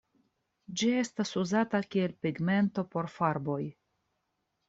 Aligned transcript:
Ĝi 0.81 0.87
estas 1.01 1.33
uzata 1.41 1.81
kiel 1.95 2.15
pigmento 2.27 2.87
por 2.95 3.13
farboj. 3.17 3.61